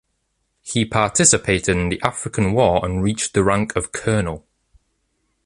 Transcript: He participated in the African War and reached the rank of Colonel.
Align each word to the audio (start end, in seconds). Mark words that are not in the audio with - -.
He 0.63 0.83
participated 0.83 1.69
in 1.69 1.89
the 1.89 2.01
African 2.01 2.53
War 2.53 2.83
and 2.83 3.03
reached 3.03 3.35
the 3.35 3.43
rank 3.43 3.75
of 3.75 3.91
Colonel. 3.91 4.47